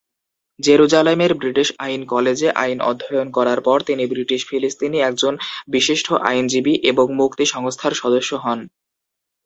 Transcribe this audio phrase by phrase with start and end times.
[0.59, 5.33] জেরুজালেমের ব্রিটিশ আইন কলেজে আইন অধ্যয়ন করার পর তিনি ব্রিটিশ-ফিলিস্থিনি একজন
[5.67, 8.59] বিশিষ্ট আইনজীবী এবং মুক্তি সংস্থার সদস্য হন।